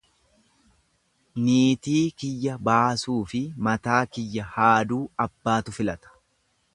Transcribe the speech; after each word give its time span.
Niitii 1.47 2.01
kiyya 2.23 2.55
baasuufi 2.69 3.41
mataa 3.67 4.01
kiyya 4.17 4.49
haaduu 4.57 5.03
abbaatu 5.27 5.77
filata. 5.81 6.19